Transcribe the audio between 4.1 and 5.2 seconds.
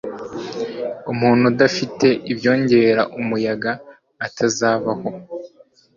atazabaho